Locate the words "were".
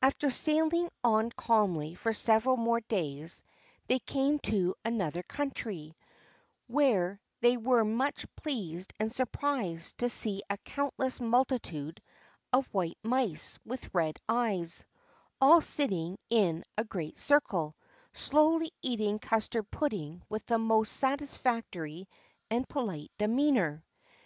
7.58-7.84